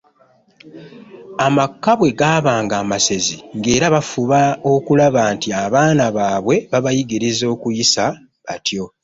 [1.47, 4.39] Amaka bwe gaabanga amasezi ng’era bafuba
[4.73, 8.03] okulaba nti abaana baabwe babayigiriza okuyisa
[8.45, 8.85] batyo.